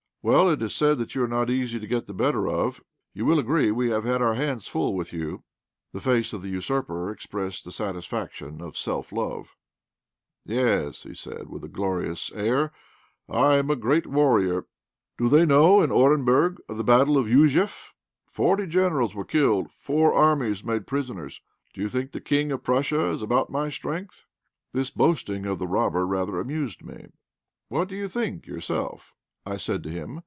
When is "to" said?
1.79-1.87, 29.85-29.89